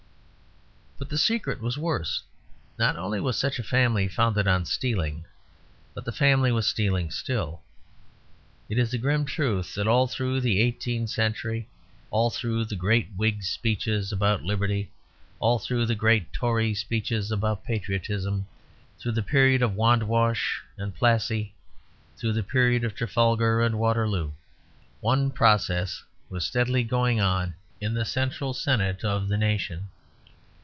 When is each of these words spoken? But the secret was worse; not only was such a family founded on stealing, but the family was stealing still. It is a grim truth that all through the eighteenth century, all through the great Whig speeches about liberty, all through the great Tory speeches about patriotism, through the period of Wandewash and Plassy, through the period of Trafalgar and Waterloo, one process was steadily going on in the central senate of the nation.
But 0.97 1.09
the 1.09 1.17
secret 1.17 1.59
was 1.61 1.79
worse; 1.79 2.21
not 2.77 2.95
only 2.95 3.19
was 3.19 3.35
such 3.35 3.57
a 3.57 3.63
family 3.63 4.07
founded 4.07 4.47
on 4.47 4.65
stealing, 4.65 5.25
but 5.95 6.05
the 6.05 6.11
family 6.11 6.51
was 6.51 6.67
stealing 6.67 7.09
still. 7.09 7.63
It 8.69 8.77
is 8.77 8.93
a 8.93 8.99
grim 8.99 9.25
truth 9.25 9.73
that 9.73 9.87
all 9.87 10.05
through 10.07 10.39
the 10.41 10.59
eighteenth 10.59 11.09
century, 11.09 11.67
all 12.11 12.29
through 12.29 12.65
the 12.65 12.75
great 12.75 13.09
Whig 13.17 13.41
speeches 13.43 14.11
about 14.11 14.43
liberty, 14.43 14.91
all 15.39 15.57
through 15.57 15.87
the 15.87 15.95
great 15.95 16.31
Tory 16.31 16.73
speeches 16.75 17.31
about 17.31 17.65
patriotism, 17.65 18.45
through 18.99 19.13
the 19.13 19.23
period 19.23 19.63
of 19.63 19.73
Wandewash 19.73 20.61
and 20.77 20.95
Plassy, 20.95 21.55
through 22.15 22.33
the 22.33 22.43
period 22.43 22.83
of 22.83 22.93
Trafalgar 22.93 23.61
and 23.63 23.79
Waterloo, 23.79 24.33
one 25.01 25.31
process 25.31 26.03
was 26.29 26.45
steadily 26.45 26.83
going 26.83 27.19
on 27.19 27.55
in 27.81 27.95
the 27.95 28.05
central 28.05 28.53
senate 28.53 29.03
of 29.03 29.29
the 29.29 29.37
nation. 29.37 29.87